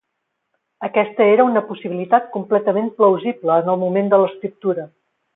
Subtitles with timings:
[0.85, 4.87] Aquesta era una possibilitat completament plausible en el moment de l'escriptura.